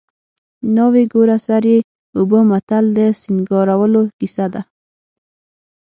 [0.75, 1.77] ناوې ګوره سر یې
[2.17, 4.61] اوبه متل د سینګارولو کیسه ده